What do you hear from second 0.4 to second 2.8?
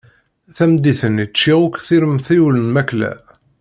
Tameddit-nni ččiɣ akk tiremt-iw n